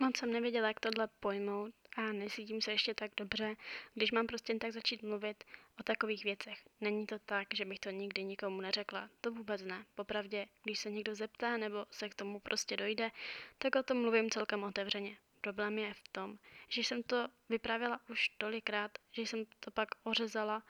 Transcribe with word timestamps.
Moc 0.00 0.16
jsem 0.16 0.32
nevěděla, 0.32 0.68
jak 0.68 0.80
tohle 0.80 1.08
pojmout 1.20 1.74
a 1.96 2.12
necítím 2.12 2.62
se 2.62 2.72
ještě 2.72 2.94
tak 2.94 3.10
dobře, 3.16 3.56
když 3.94 4.12
mám 4.12 4.26
prostě 4.26 4.52
jen 4.52 4.58
tak 4.58 4.72
začít 4.72 5.02
mluvit 5.02 5.44
o 5.80 5.82
takových 5.82 6.24
věcech. 6.24 6.58
Není 6.80 7.06
to 7.06 7.18
tak, 7.18 7.48
že 7.54 7.64
bych 7.64 7.78
to 7.78 7.90
nikdy 7.90 8.24
nikomu 8.24 8.60
neřekla, 8.60 9.10
to 9.20 9.30
vůbec 9.30 9.62
ne. 9.62 9.84
Popravdě, 9.94 10.46
když 10.64 10.78
se 10.78 10.90
někdo 10.90 11.14
zeptá 11.14 11.56
nebo 11.56 11.86
se 11.90 12.08
k 12.08 12.14
tomu 12.14 12.40
prostě 12.40 12.76
dojde, 12.76 13.10
tak 13.58 13.76
o 13.76 13.82
tom 13.82 14.00
mluvím 14.00 14.30
celkem 14.30 14.62
otevřeně. 14.62 15.16
Problém 15.40 15.78
je 15.78 15.94
v 15.94 16.08
tom, 16.12 16.38
že 16.68 16.80
jsem 16.80 17.02
to 17.02 17.28
vyprávěla 17.48 18.00
už 18.10 18.28
tolikrát, 18.28 18.90
že 19.12 19.22
jsem 19.22 19.44
to 19.60 19.70
pak 19.70 19.88
ořezala, 20.02 20.62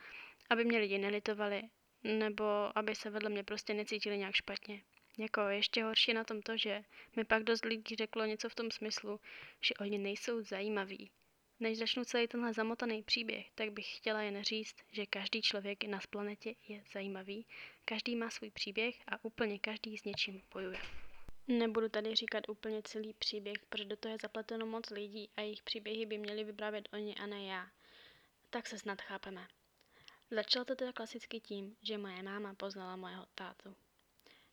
aby 0.51 0.65
mě 0.65 0.79
lidi 0.79 0.99
nelitovali, 0.99 1.63
nebo 2.03 2.45
aby 2.79 2.95
se 2.95 3.11
vedle 3.11 3.31
mě 3.31 3.45
prostě 3.45 3.75
necítili 3.75 4.19
nějak 4.19 4.35
špatně. 4.35 4.83
Jako 5.19 5.41
ještě 5.41 5.85
horší 5.85 6.15
na 6.15 6.25
tom 6.25 6.43
to, 6.43 6.57
že 6.57 6.85
mi 7.17 7.25
pak 7.25 7.43
dost 7.43 7.65
lidí 7.65 7.97
řeklo 7.97 8.25
něco 8.25 8.49
v 8.49 8.55
tom 8.55 8.71
smyslu, 8.71 9.21
že 9.61 9.75
oni 9.75 9.99
nejsou 9.99 10.43
zajímaví. 10.43 11.11
Než 11.61 11.79
začnu 11.79 12.05
celý 12.05 12.29
tenhle 12.29 12.53
zamotaný 12.53 13.03
příběh, 13.03 13.51
tak 13.55 13.71
bych 13.71 13.97
chtěla 13.97 14.23
jen 14.23 14.45
říct, 14.45 14.77
že 14.93 15.07
každý 15.07 15.43
člověk 15.43 15.85
na 15.85 16.01
planetě 16.11 16.55
je 16.69 16.83
zajímavý, 16.93 17.47
každý 17.85 18.17
má 18.17 18.31
svůj 18.31 18.51
příběh 18.51 18.95
a 19.07 19.25
úplně 19.25 19.59
každý 19.59 19.99
s 19.99 20.05
něčím 20.05 20.43
bojuje. 20.53 20.79
Nebudu 21.49 21.89
tady 21.89 22.15
říkat 22.15 22.49
úplně 22.49 22.83
celý 22.83 23.13
příběh, 23.13 23.59
protože 23.69 23.85
do 23.85 23.97
toho 23.97 24.13
je 24.13 24.19
zapleteno 24.23 24.67
moc 24.67 24.91
lidí 24.91 25.31
a 25.37 25.41
jejich 25.41 25.63
příběhy 25.63 26.07
by 26.07 26.19
měli 26.19 26.45
vyprávět 26.45 26.89
oni 26.93 27.15
a 27.15 27.27
ne 27.27 27.45
já. 27.45 27.71
Tak 28.51 28.67
se 28.67 28.79
snad 28.79 29.03
chápeme. 29.03 29.49
Začalo 30.31 30.65
to 30.65 30.75
teda 30.75 30.93
klasicky 30.93 31.41
tím, 31.41 31.77
že 31.83 31.99
moje 31.99 32.23
máma 32.23 32.55
poznala 32.55 32.97
mojeho 32.97 33.27
tátu. 33.35 33.77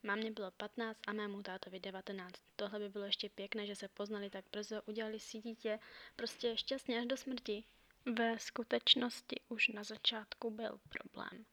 Mámě 0.04 0.32
bylo 0.32 0.52
15 0.52 1.00
a 1.08 1.14
mému 1.14 1.44
tátovi 1.44 1.80
19. 1.80 2.34
Tohle 2.56 2.80
by 2.80 2.90
bylo 2.90 3.06
ještě 3.06 3.30
pěkné, 3.30 3.68
že 3.68 3.76
se 3.76 3.88
poznali 3.88 4.30
tak 4.30 4.46
brzo, 4.52 4.82
udělali 4.86 5.20
si 5.20 5.38
dítě, 5.38 5.80
prostě 6.16 6.58
šťastně 6.58 7.00
až 7.00 7.06
do 7.06 7.18
smrti. 7.18 7.64
Ve 8.06 8.40
skutečnosti 8.40 9.36
už 9.50 9.68
na 9.68 9.84
začátku 9.84 10.52
byl 10.52 10.80
problém. 10.90 11.46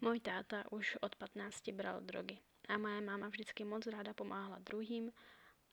Můj 0.00 0.20
táta 0.20 0.72
už 0.72 0.96
od 1.00 1.16
15 1.16 1.68
bral 1.68 2.00
drogy 2.00 2.38
a 2.68 2.78
moje 2.78 3.00
máma 3.00 3.28
vždycky 3.28 3.64
moc 3.64 3.86
ráda 3.86 4.14
pomáhala 4.14 4.58
druhým 4.58 5.12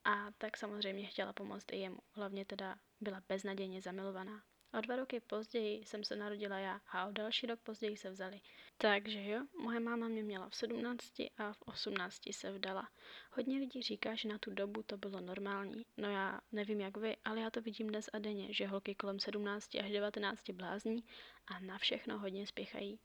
a 0.04 0.30
tak 0.38 0.56
samozřejmě 0.56 1.06
chtěla 1.06 1.32
pomoct 1.32 1.72
i 1.72 1.76
jemu. 1.76 1.98
Hlavně 2.12 2.44
teda 2.44 2.76
byla 3.00 3.22
beznadějně 3.28 3.82
zamilovaná. 3.82 4.42
O 4.78 4.80
dva 4.80 4.96
roky 4.96 5.20
později 5.20 5.84
jsem 5.84 6.04
se 6.04 6.16
narodila 6.16 6.58
já 6.58 6.80
a 6.92 7.06
o 7.06 7.12
další 7.12 7.46
rok 7.46 7.60
později 7.60 7.96
se 7.96 8.10
vzali. 8.10 8.40
Takže 8.78 9.24
jo, 9.24 9.46
moje 9.58 9.80
máma 9.80 10.08
mě 10.08 10.22
měla 10.22 10.48
v 10.48 10.56
17 10.56 11.20
a 11.38 11.52
v 11.52 11.62
18 11.62 12.22
se 12.30 12.52
vdala. 12.52 12.88
Hodně 13.30 13.58
lidí 13.58 13.82
říká, 13.82 14.14
že 14.14 14.28
na 14.28 14.38
tu 14.38 14.50
dobu 14.50 14.82
to 14.82 14.96
bylo 14.96 15.20
normální. 15.20 15.86
No 15.96 16.10
já 16.10 16.40
nevím 16.52 16.80
jak 16.80 16.96
vy, 16.96 17.16
ale 17.24 17.40
já 17.40 17.50
to 17.50 17.60
vidím 17.60 17.88
dnes 17.88 18.10
a 18.12 18.18
denně, 18.18 18.52
že 18.54 18.66
holky 18.66 18.94
kolem 18.94 19.20
17 19.20 19.74
až 19.74 19.90
19 19.90 20.50
blázní 20.50 21.04
a 21.46 21.58
na 21.58 21.78
všechno 21.78 22.18
hodně 22.18 22.46
spěchají. 22.46 23.00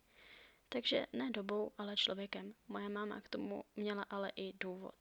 Takže 0.70 1.06
ne 1.14 1.32
dobou, 1.32 1.72
ale 1.78 1.96
člověkem. 1.96 2.54
Moje 2.68 2.90
máma 2.90 3.22
k 3.22 3.30
tomu 3.30 3.64
měla 3.76 4.04
ale 4.10 4.32
i 4.36 4.54
důvod. 4.54 4.96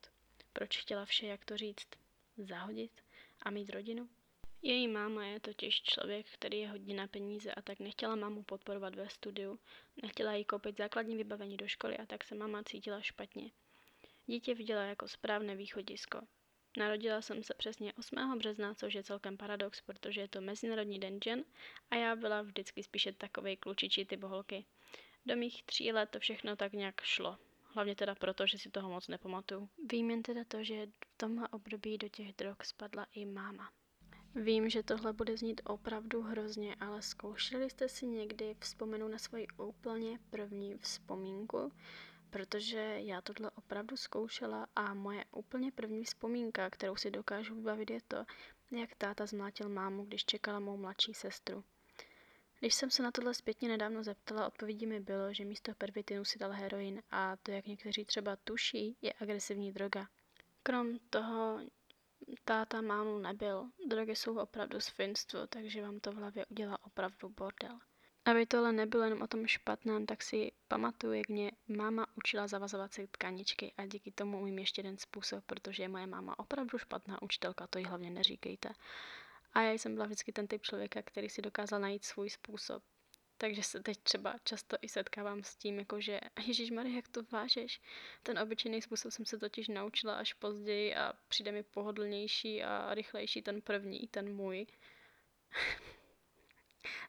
Proč 0.53 0.79
chtěla 0.79 1.05
vše, 1.05 1.27
jak 1.27 1.45
to 1.45 1.57
říct, 1.57 1.89
zahodit 2.37 3.01
a 3.43 3.51
mít 3.51 3.71
rodinu? 3.71 4.09
Její 4.67 4.89
máma 4.89 5.25
je 5.25 5.41
totiž 5.41 5.83
člověk, 5.83 6.27
který 6.31 6.59
je 6.59 6.69
hodně 6.69 6.95
na 6.95 7.07
peníze 7.07 7.55
a 7.55 7.63
tak 7.63 7.81
nechtěla 7.81 8.17
mámu 8.17 8.43
podporovat 8.43 8.95
ve 8.95 9.11
studiu, 9.11 9.59
nechtěla 10.03 10.35
jí 10.35 10.45
koupit 10.45 10.77
základní 10.77 11.17
vybavení 11.17 11.57
do 11.57 11.69
školy 11.69 11.97
a 11.97 12.07
tak 12.07 12.25
se 12.25 12.35
máma 12.35 12.63
cítila 12.63 13.01
špatně. 13.01 13.51
Dítě 14.27 14.55
viděla 14.55 14.83
jako 14.83 15.09
správné 15.09 15.57
východisko. 15.57 16.21
Narodila 16.79 17.23
jsem 17.23 17.43
se 17.43 17.55
přesně 17.55 17.93
8. 17.93 18.39
března, 18.39 18.75
což 18.75 18.95
je 18.95 19.03
celkem 19.03 19.37
paradox, 19.37 19.81
protože 19.81 20.21
je 20.21 20.29
to 20.29 20.41
Mezinárodní 20.41 21.01
den 21.01 21.19
žen 21.25 21.45
a 21.91 21.97
já 21.97 22.17
byla 22.17 22.43
vždycky 22.43 22.83
spíše 22.83 23.13
takovej 23.13 23.57
klučičí 23.57 24.05
typ 24.05 24.23
holky. 24.23 24.65
Do 25.27 25.37
mých 25.37 25.63
tří 25.63 25.93
let 25.93 26.11
to 26.11 26.19
všechno 26.19 26.57
tak 26.57 26.73
nějak 26.73 27.01
šlo. 27.01 27.39
Hlavně 27.65 27.95
teda 27.95 28.15
proto, 28.15 28.47
že 28.47 28.59
si 28.59 28.71
toho 28.71 28.91
moc 28.91 29.09
nepamatuju. 29.09 29.69
Vím 29.93 30.11
jen 30.11 30.23
teda 30.23 30.45
to, 30.49 30.65
že 30.65 30.87
v 30.87 31.17
tomhle 31.17 31.49
období 31.49 31.99
do 31.99 32.09
těch 32.09 32.33
drog 32.33 32.57
spadla 32.63 33.07
i 33.13 33.25
máma. 33.25 33.73
Vím, 34.37 34.71
že 34.71 34.83
tohle 34.83 35.13
bude 35.13 35.37
znít 35.37 35.61
opravdu 35.65 36.23
hrozně, 36.23 36.75
ale 36.81 37.03
zkoušeli 37.03 37.71
jste 37.71 37.89
si 37.89 38.07
někdy 38.07 38.57
vzpomenout 38.61 39.09
na 39.09 39.19
svoji 39.19 39.47
úplně 39.57 40.19
první 40.31 40.79
vzpomínku? 40.79 41.73
Protože 42.31 42.79
já 42.99 43.21
tohle 43.21 43.51
opravdu 43.51 43.97
zkoušela 43.97 44.67
a 44.77 44.95
moje 44.95 45.25
úplně 45.33 45.73
první 45.73 46.05
vzpomínka, 46.05 46.71
kterou 46.71 46.97
si 46.97 47.11
dokážu 47.11 47.55
vybavit, 47.55 47.91
je 47.91 48.01
to, 48.09 48.25
jak 48.71 48.95
táta 48.95 49.27
zmlátil 49.27 49.69
mámu, 49.69 50.05
když 50.05 50.25
čekala 50.25 50.61
mou 50.61 50.77
mladší 50.77 51.15
sestru. 51.15 51.65
Když 52.61 52.75
jsem 52.75 52.91
se 52.91 53.03
na 53.03 53.11
tohle 53.11 53.35
zpětně 53.35 53.69
nedávno 53.69 54.03
zeptala, 54.05 54.47
odpovědí 54.47 54.87
mi 54.87 55.01
bylo, 55.01 55.33
že 55.35 55.45
místo 55.45 55.73
pervitinu 55.79 56.25
si 56.25 56.39
dal 56.39 56.51
heroin 56.51 57.03
a 57.11 57.37
to, 57.37 57.51
jak 57.51 57.67
někteří 57.67 58.05
třeba 58.05 58.37
tuší, 58.37 58.97
je 59.03 59.13
agresivní 59.21 59.73
droga. 59.73 60.07
Krom 60.63 60.99
toho 61.11 61.61
táta 62.45 62.81
mámu 62.81 63.19
nebyl. 63.19 63.71
Drogy 63.87 64.17
jsou 64.17 64.39
opravdu 64.39 64.81
svinstvo, 64.81 65.47
takže 65.47 65.83
vám 65.83 66.01
to 66.01 66.13
v 66.13 66.15
hlavě 66.15 66.47
udělá 66.47 66.85
opravdu 66.85 67.29
bordel. 67.29 67.79
Aby 68.25 68.47
tohle 68.47 68.73
nebylo 68.73 69.05
jenom 69.05 69.23
o 69.23 69.27
tom 69.27 69.47
špatném, 69.47 70.07
tak 70.07 70.23
si 70.23 70.53
pamatuju, 70.69 71.13
jak 71.13 71.29
mě 71.29 71.53
máma 71.69 72.07
učila 72.15 72.49
zavazovat 72.49 72.95
si 72.95 73.07
tkaničky 73.07 73.75
a 73.77 73.87
díky 73.87 74.13
tomu 74.13 74.41
umím 74.41 74.59
ještě 74.59 74.81
jeden 74.81 74.99
způsob, 74.99 75.45
protože 75.45 75.83
je 75.83 75.89
moje 75.89 76.07
máma 76.07 76.39
opravdu 76.39 76.79
špatná 76.79 77.23
učitelka, 77.23 77.67
to 77.67 77.79
jí 77.79 77.85
hlavně 77.85 78.11
neříkejte. 78.11 78.69
A 79.53 79.63
já 79.63 79.73
jsem 79.73 79.95
byla 79.95 80.07
vždycky 80.07 80.33
ten 80.33 80.47
typ 80.47 80.63
člověka, 80.63 81.03
který 81.03 81.29
si 81.29 81.43
dokázal 81.43 81.81
najít 81.81 82.05
svůj 82.05 82.31
způsob. 82.31 82.83
Takže 83.39 83.63
se 83.63 83.83
teď 83.83 83.99
třeba 83.99 84.35
často 84.45 84.77
i 84.83 84.89
setkávám 84.89 85.45
s 85.45 85.57
tím, 85.57 85.79
jako 85.79 86.01
že 86.01 86.21
Ježíš 86.47 86.71
Marie, 86.71 86.97
jak 86.97 87.09
to 87.09 87.23
vážeš? 87.33 87.81
Ten 88.23 88.39
obyčejný 88.39 88.83
způsob 88.83 89.13
jsem 89.13 89.27
se 89.27 89.39
totiž 89.39 89.69
naučila 89.69 90.15
až 90.15 90.33
později 90.33 90.95
a 90.95 91.13
přijde 91.29 91.53
mi 91.53 91.63
pohodlnější 91.63 92.63
a 92.63 92.95
rychlejší 92.95 93.43
ten 93.43 93.63
první, 93.63 94.09
ten 94.11 94.35
můj. 94.35 94.67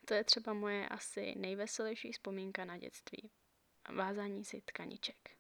to 0.05 0.13
je 0.13 0.23
třeba 0.23 0.53
moje 0.53 0.87
asi 0.87 1.35
nejveselější 1.37 2.11
vzpomínka 2.11 2.65
na 2.65 2.77
dětství. 2.77 3.29
Vázání 3.95 4.45
si 4.45 4.61
tkaniček. 4.61 5.31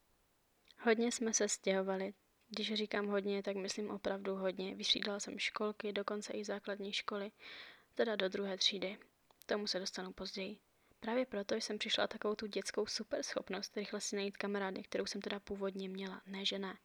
Hodně 0.79 1.11
jsme 1.11 1.33
se 1.33 1.49
stěhovali. 1.49 2.13
Když 2.49 2.73
říkám 2.73 3.07
hodně, 3.07 3.43
tak 3.43 3.55
myslím 3.55 3.89
opravdu 3.89 4.35
hodně. 4.35 4.75
Vystřídala 4.75 5.19
jsem 5.19 5.39
školky, 5.39 5.93
dokonce 5.93 6.33
i 6.33 6.43
základní 6.43 6.93
školy, 6.93 7.31
teda 7.93 8.15
do 8.15 8.29
druhé 8.29 8.57
třídy. 8.57 8.97
Tomu 9.45 9.67
se 9.67 9.79
dostanu 9.79 10.13
později. 10.13 10.57
Právě 10.99 11.25
proto 11.25 11.55
jsem 11.55 11.77
přišla 11.77 12.07
takovou 12.07 12.35
tu 12.35 12.47
dětskou 12.47 12.85
superschopnost 12.85 13.77
rychle 13.77 14.01
si 14.01 14.15
najít 14.15 14.37
kamarády, 14.37 14.83
kterou 14.83 15.05
jsem 15.05 15.21
teda 15.21 15.39
původně 15.39 15.89
měla, 15.89 16.21
ne 16.25 16.45
že 16.45 16.59
ne. 16.59 16.77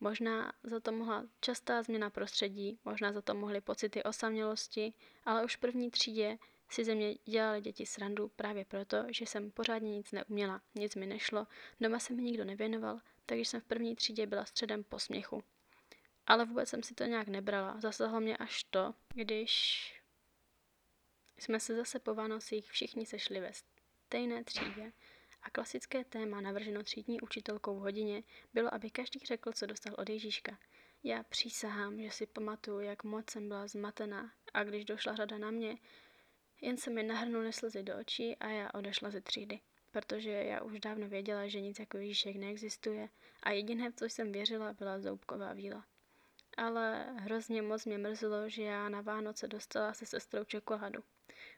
Možná 0.00 0.52
za 0.62 0.80
to 0.80 0.92
mohla 0.92 1.24
častá 1.40 1.82
změna 1.82 2.10
prostředí, 2.10 2.78
možná 2.84 3.12
za 3.12 3.22
to 3.22 3.34
mohly 3.34 3.60
pocity 3.60 4.02
osamělosti, 4.02 4.92
ale 5.24 5.44
už 5.44 5.56
v 5.56 5.60
první 5.60 5.90
třídě 5.90 6.38
si 6.68 6.84
ze 6.84 6.94
mě 6.94 7.14
dělali 7.14 7.60
děti 7.60 7.86
srandu 7.86 8.28
právě 8.36 8.64
proto, 8.64 9.04
že 9.08 9.26
jsem 9.26 9.50
pořádně 9.50 9.96
nic 9.96 10.12
neuměla, 10.12 10.60
nic 10.74 10.94
mi 10.94 11.06
nešlo, 11.06 11.46
doma 11.80 11.98
se 11.98 12.12
mi 12.12 12.22
nikdo 12.22 12.44
nevěnoval, 12.44 13.00
takže 13.26 13.44
jsem 13.44 13.60
v 13.60 13.64
první 13.64 13.96
třídě 13.96 14.26
byla 14.26 14.44
středem 14.44 14.84
posměchu. 14.84 15.44
Ale 16.26 16.44
vůbec 16.44 16.68
jsem 16.68 16.82
si 16.82 16.94
to 16.94 17.04
nějak 17.04 17.28
nebrala, 17.28 17.80
zasahlo 17.80 18.20
mě 18.20 18.36
až 18.36 18.64
to, 18.64 18.94
když 19.14 19.93
jsme 21.44 21.60
se 21.60 21.76
zase 21.76 21.98
po 21.98 22.14
Vánocích 22.14 22.70
všichni 22.70 23.06
sešli 23.06 23.40
ve 23.40 23.52
stejné 23.52 24.44
třídě 24.44 24.92
a 25.42 25.50
klasické 25.50 26.04
téma 26.04 26.40
navrženo 26.40 26.82
třídní 26.82 27.20
učitelkou 27.20 27.76
v 27.76 27.82
hodině 27.82 28.22
bylo, 28.54 28.74
aby 28.74 28.90
každý 28.90 29.20
řekl, 29.20 29.52
co 29.52 29.66
dostal 29.66 29.94
od 29.98 30.08
Ježíška. 30.08 30.58
Já 31.02 31.22
přísahám, 31.22 32.02
že 32.02 32.10
si 32.10 32.26
pamatuju, 32.26 32.80
jak 32.80 33.04
moc 33.04 33.30
jsem 33.30 33.48
byla 33.48 33.66
zmatená 33.66 34.32
a 34.54 34.64
když 34.64 34.84
došla 34.84 35.14
řada 35.14 35.38
na 35.38 35.50
mě, 35.50 35.78
jen 36.60 36.76
se 36.76 36.90
mi 36.90 37.02
nahrnuly 37.02 37.52
slzy 37.52 37.82
do 37.82 37.98
očí 37.98 38.36
a 38.36 38.48
já 38.48 38.70
odešla 38.74 39.10
ze 39.10 39.20
třídy, 39.20 39.60
protože 39.90 40.30
já 40.30 40.62
už 40.62 40.80
dávno 40.80 41.08
věděla, 41.08 41.48
že 41.48 41.60
nic 41.60 41.78
jako 41.78 41.98
Ježíšek 41.98 42.36
neexistuje 42.36 43.08
a 43.42 43.50
jediné, 43.50 43.92
co 43.92 44.04
jsem 44.04 44.32
věřila, 44.32 44.72
byla 44.72 45.00
zoubková 45.00 45.52
víla 45.52 45.84
ale 46.56 47.14
hrozně 47.16 47.62
moc 47.62 47.84
mě 47.84 47.98
mrzelo, 47.98 48.48
že 48.48 48.62
já 48.62 48.88
na 48.88 49.00
Vánoce 49.00 49.48
dostala 49.48 49.94
se 49.94 50.06
sestrou 50.06 50.44
čokoládu, 50.44 51.02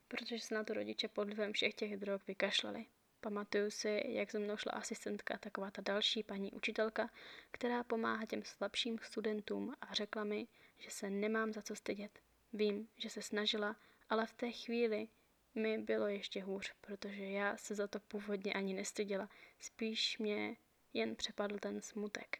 protože 0.08 0.40
se 0.40 0.54
na 0.54 0.64
to 0.64 0.74
rodiče 0.74 1.08
pod 1.08 1.24
vlivem 1.24 1.52
všech 1.52 1.74
těch 1.74 1.96
drog 1.96 2.20
vykašlali. 2.26 2.86
Pamatuju 3.20 3.70
si, 3.70 4.02
jak 4.06 4.32
ze 4.32 4.38
mnou 4.38 4.56
šla 4.56 4.72
asistentka, 4.72 5.38
taková 5.38 5.70
ta 5.70 5.82
další 5.82 6.22
paní 6.22 6.52
učitelka, 6.52 7.10
která 7.50 7.84
pomáhá 7.84 8.26
těm 8.26 8.44
slabším 8.44 8.98
studentům 9.02 9.74
a 9.80 9.94
řekla 9.94 10.24
mi, 10.24 10.46
že 10.78 10.90
se 10.90 11.10
nemám 11.10 11.52
za 11.52 11.62
co 11.62 11.76
stydět. 11.76 12.18
Vím, 12.52 12.88
že 12.96 13.10
se 13.10 13.22
snažila, 13.22 13.76
ale 14.08 14.26
v 14.26 14.34
té 14.34 14.52
chvíli 14.52 15.08
mi 15.54 15.78
bylo 15.78 16.06
ještě 16.06 16.42
hůř, 16.42 16.72
protože 16.80 17.24
já 17.24 17.56
se 17.56 17.74
za 17.74 17.86
to 17.86 18.00
původně 18.00 18.52
ani 18.52 18.74
nestyděla. 18.74 19.28
Spíš 19.60 20.18
mě 20.18 20.56
jen 20.92 21.16
přepadl 21.16 21.58
ten 21.58 21.82
smutek. 21.82 22.38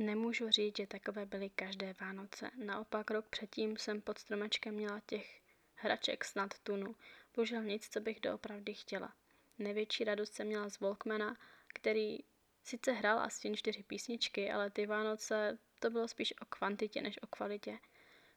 Nemůžu 0.00 0.50
říct, 0.50 0.76
že 0.76 0.86
takové 0.86 1.26
byly 1.26 1.50
každé 1.50 1.94
Vánoce. 2.00 2.50
Naopak 2.56 3.10
rok 3.10 3.26
předtím 3.28 3.76
jsem 3.76 4.00
pod 4.00 4.18
stromečkem 4.18 4.74
měla 4.74 5.00
těch 5.06 5.43
hraček 5.84 6.24
snad 6.24 6.58
tunu. 6.58 6.96
Bohužel 7.34 7.62
nic, 7.62 7.88
co 7.88 8.00
bych 8.00 8.20
doopravdy 8.20 8.74
chtěla. 8.74 9.14
Největší 9.58 10.04
radost 10.04 10.34
jsem 10.34 10.46
měla 10.46 10.68
z 10.68 10.80
Volkmana, 10.80 11.36
který 11.66 12.18
sice 12.64 12.92
hrál 12.92 13.18
asi 13.18 13.56
čtyři 13.56 13.82
písničky, 13.82 14.50
ale 14.50 14.70
ty 14.70 14.86
Vánoce 14.86 15.58
to 15.80 15.90
bylo 15.90 16.08
spíš 16.08 16.34
o 16.42 16.44
kvantitě 16.44 17.02
než 17.02 17.22
o 17.22 17.26
kvalitě. 17.26 17.78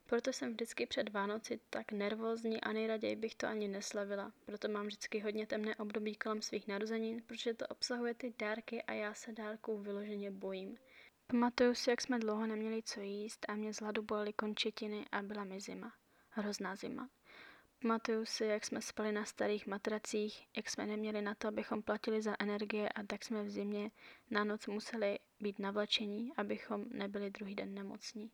Proto 0.06 0.34
jsem 0.34 0.52
vždycky 0.52 0.86
před 0.86 1.10
Vánoci 1.10 1.60
tak 1.70 1.92
nervózní 1.92 2.62
a 2.62 2.74
nejraději 2.74 3.16
bych 3.16 3.36
to 3.36 3.48
ani 3.48 3.68
neslavila. 3.68 4.32
Proto 4.46 4.68
mám 4.68 4.86
vždycky 4.86 5.20
hodně 5.20 5.48
temné 5.48 5.76
období 5.76 6.16
kolem 6.16 6.42
svých 6.42 6.68
narozenin, 6.68 7.22
protože 7.28 7.54
to 7.54 7.68
obsahuje 7.68 8.14
ty 8.14 8.34
dárky 8.40 8.84
a 8.84 8.94
já 8.94 9.14
se 9.14 9.32
dárků 9.32 9.78
vyloženě 9.78 10.32
bojím. 10.32 10.78
Pamatuju 11.28 11.76
si, 11.76 11.90
jak 11.90 12.02
jsme 12.02 12.20
dlouho 12.20 12.48
neměli 12.48 12.84
co 12.84 13.02
jíst 13.02 13.46
a 13.50 13.56
mě 13.56 13.74
z 13.74 13.78
hladu 13.78 14.02
bolely 14.02 14.34
končetiny 14.34 15.06
a 15.12 15.22
byla 15.22 15.44
mi 15.44 15.62
zima. 15.62 15.94
Hrozná 16.30 16.76
zima. 16.76 17.10
Pamatuju 17.82 18.26
si, 18.26 18.46
jak 18.46 18.66
jsme 18.66 18.82
spali 18.82 19.12
na 19.12 19.26
starých 19.26 19.68
matracích, 19.68 20.48
jak 20.56 20.70
jsme 20.70 20.86
neměli 20.86 21.22
na 21.22 21.36
to, 21.36 21.48
abychom 21.48 21.84
platili 21.84 22.22
za 22.22 22.36
energie 22.40 22.90
a 22.90 23.04
tak 23.04 23.24
jsme 23.24 23.44
v 23.44 23.50
zimě 23.50 23.92
na 24.30 24.44
noc 24.44 24.68
museli 24.68 25.20
být 25.40 25.60
navlečení, 25.60 26.34
abychom 26.38 26.86
nebyli 26.90 27.30
druhý 27.30 27.56
den 27.56 27.74
nemocní. 27.74 28.32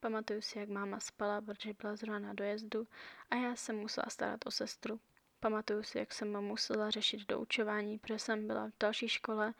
Pamatuju 0.00 0.40
si, 0.40 0.58
jak 0.58 0.68
máma 0.68 1.00
spala, 1.00 1.40
protože 1.40 1.72
byla 1.72 1.96
zrovna 1.96 2.18
na 2.18 2.34
dojezdu 2.34 2.88
a 3.30 3.36
já 3.36 3.56
jsem 3.56 3.76
musela 3.76 4.06
starat 4.08 4.46
o 4.46 4.50
sestru. 4.50 5.00
Pamatuju 5.40 5.82
si, 5.82 5.98
jak 5.98 6.12
jsem 6.12 6.40
musela 6.40 6.90
řešit 6.90 7.26
doučování, 7.28 7.98
protože 7.98 8.18
jsem 8.18 8.46
byla 8.46 8.68
v 8.68 8.78
další 8.80 9.08
škole 9.08 9.54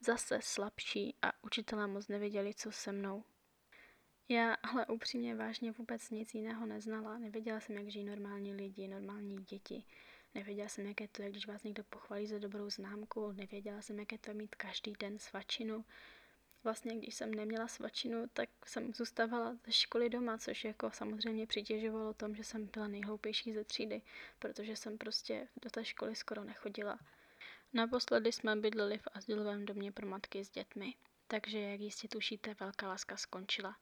zase 0.00 0.38
slabší 0.42 1.16
a 1.22 1.32
učitelé 1.42 1.86
moc 1.86 2.08
nevěděli, 2.08 2.54
co 2.54 2.72
se 2.72 2.92
mnou. 2.92 3.24
Já 4.30 4.54
ale 4.54 4.86
upřímně 4.86 5.34
vážně 5.34 5.72
vůbec 5.72 6.10
nic 6.10 6.34
jiného 6.34 6.66
neznala. 6.66 7.18
Nevěděla 7.18 7.60
jsem, 7.60 7.76
jak 7.76 7.88
žijí 7.88 8.04
normální 8.04 8.52
lidi, 8.54 8.88
normální 8.88 9.36
děti. 9.36 9.84
Nevěděla 10.34 10.68
jsem, 10.68 10.86
jak 10.86 11.00
je 11.00 11.08
to, 11.08 11.22
když 11.22 11.46
vás 11.46 11.62
někdo 11.62 11.84
pochválí 11.84 12.26
za 12.26 12.38
dobrou 12.38 12.70
známku. 12.70 13.32
Nevěděla 13.32 13.82
jsem, 13.82 13.98
jak 13.98 14.12
je 14.12 14.18
to 14.18 14.34
mít 14.34 14.54
každý 14.54 14.92
den 14.92 15.18
svačinu. 15.18 15.84
Vlastně, 16.64 16.96
když 16.96 17.14
jsem 17.14 17.34
neměla 17.34 17.68
svačinu, 17.68 18.24
tak 18.32 18.48
jsem 18.66 18.94
zůstávala 18.94 19.56
ze 19.66 19.72
školy 19.72 20.10
doma, 20.10 20.38
což 20.38 20.64
jako 20.64 20.90
samozřejmě 20.90 21.46
přitěžovalo 21.46 22.14
tom, 22.14 22.34
že 22.34 22.44
jsem 22.44 22.66
byla 22.66 22.88
nejhloupější 22.88 23.52
ze 23.52 23.64
třídy, 23.64 24.02
protože 24.38 24.76
jsem 24.76 24.98
prostě 24.98 25.48
do 25.62 25.70
té 25.70 25.84
školy 25.84 26.16
skoro 26.16 26.44
nechodila. 26.44 26.98
Naposledy 27.72 28.32
jsme 28.32 28.56
bydleli 28.56 28.98
v 28.98 29.08
azylovém 29.12 29.66
domě 29.66 29.92
pro 29.92 30.06
matky 30.06 30.44
s 30.44 30.50
dětmi, 30.50 30.94
takže 31.26 31.60
jak 31.60 31.80
jistě 31.80 32.08
tušíte, 32.08 32.54
velká 32.60 32.88
láska 32.88 33.16
skončila. 33.16 33.76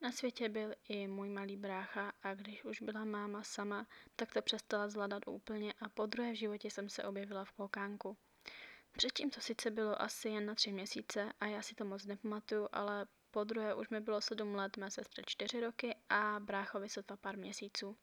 Na 0.00 0.12
světě 0.12 0.48
byl 0.48 0.74
i 0.88 1.08
můj 1.08 1.28
malý 1.28 1.56
brácha 1.56 2.12
a 2.22 2.34
když 2.34 2.64
už 2.64 2.82
byla 2.82 3.04
máma 3.04 3.42
sama, 3.42 3.86
tak 4.16 4.32
to 4.32 4.42
přestala 4.42 4.88
zvládat 4.88 5.22
úplně 5.26 5.72
a 5.80 5.88
po 5.88 6.06
druhé 6.06 6.32
v 6.32 6.36
životě 6.36 6.70
jsem 6.70 6.88
se 6.88 7.04
objevila 7.04 7.44
v 7.44 7.52
klokánku. 7.52 8.16
Předtím 8.92 9.30
to 9.30 9.40
sice 9.40 9.70
bylo 9.70 10.02
asi 10.02 10.28
jen 10.28 10.46
na 10.46 10.54
tři 10.54 10.72
měsíce 10.72 11.32
a 11.40 11.46
já 11.46 11.62
si 11.62 11.74
to 11.74 11.84
moc 11.84 12.04
nepamatuju, 12.04 12.68
ale 12.72 13.06
po 13.30 13.44
druhé 13.44 13.74
už 13.74 13.88
mi 13.88 14.00
bylo 14.00 14.20
sedm 14.20 14.54
let, 14.54 14.76
mé 14.76 14.90
sestře 14.90 15.22
čtyři 15.26 15.60
roky 15.60 15.96
a 16.08 16.40
bráchovi 16.40 16.88
sotva 16.88 17.16
pár 17.16 17.36
měsíců. 17.36 17.96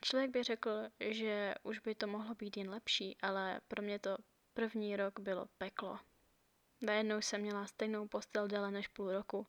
Člověk 0.00 0.30
by 0.30 0.42
řekl, 0.42 0.70
že 1.00 1.54
už 1.62 1.78
by 1.78 1.94
to 1.94 2.06
mohlo 2.06 2.34
být 2.34 2.56
jen 2.56 2.70
lepší, 2.70 3.16
ale 3.22 3.60
pro 3.68 3.82
mě 3.82 3.98
to 3.98 4.16
první 4.54 4.96
rok 4.96 5.20
bylo 5.20 5.46
peklo. 5.58 5.98
Najednou 6.82 7.20
jsem 7.20 7.40
měla 7.40 7.66
stejnou 7.66 8.08
postel 8.08 8.48
déle 8.48 8.70
než 8.70 8.88
půl 8.88 9.12
roku. 9.12 9.46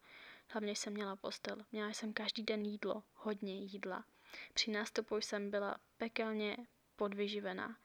Hlavně 0.51 0.75
jsem 0.75 0.94
měla 0.94 1.16
postel. 1.16 1.57
Měla 1.72 1.90
jsem 1.90 2.13
každý 2.13 2.44
den 2.44 2.66
jídlo, 2.66 3.04
hodně 3.13 3.56
jídla. 3.56 4.06
Při 4.54 4.72
nástupu 4.72 5.18
jsem 5.18 5.51
byla 5.51 5.75
pekelně 5.98 6.57
podvyživená. 6.96 7.78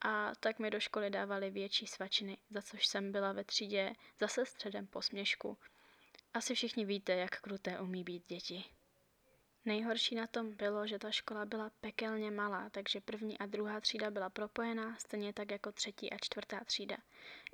A 0.00 0.32
tak 0.40 0.58
mi 0.58 0.70
do 0.70 0.80
školy 0.80 1.10
dávali 1.10 1.50
větší 1.50 1.86
svačiny, 1.86 2.38
za 2.50 2.62
což 2.62 2.86
jsem 2.86 3.12
byla 3.12 3.32
ve 3.32 3.44
třídě 3.44 3.92
zase 4.18 4.46
středem 4.46 4.86
posměšku. 4.86 5.58
Asi 6.34 6.54
všichni 6.54 6.84
víte, 6.84 7.12
jak 7.12 7.40
kruté 7.40 7.80
umí 7.80 8.04
být 8.04 8.26
děti. 8.26 8.64
Nejhorší 9.64 10.14
na 10.14 10.26
tom 10.26 10.54
bylo, 10.54 10.86
že 10.86 10.98
ta 10.98 11.10
škola 11.10 11.44
byla 11.44 11.70
pekelně 11.80 12.30
malá, 12.30 12.70
takže 12.70 13.00
první 13.00 13.38
a 13.38 13.46
druhá 13.46 13.80
třída 13.80 14.10
byla 14.10 14.30
propojená, 14.30 14.96
stejně 14.98 15.32
tak 15.32 15.50
jako 15.50 15.72
třetí 15.72 16.12
a 16.12 16.16
čtvrtá 16.18 16.64
třída. 16.64 16.96